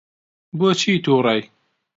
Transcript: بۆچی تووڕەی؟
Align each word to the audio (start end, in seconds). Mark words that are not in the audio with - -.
بۆچی 0.57 0.93
تووڕەی؟ 1.03 1.41